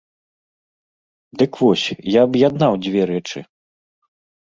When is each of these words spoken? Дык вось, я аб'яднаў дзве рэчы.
Дык 1.41 1.51
вось, 1.63 1.83
я 2.13 2.19
аб'яднаў 2.29 2.73
дзве 2.87 3.01
рэчы. 3.13 3.39